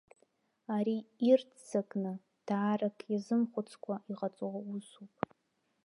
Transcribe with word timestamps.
Ари, 0.75 0.97
ирццакны, 1.29 2.13
даарак 2.47 2.97
иазымхәыцкәа 3.11 3.95
иҟаҵоу 4.11 4.57
усуп. 4.75 5.13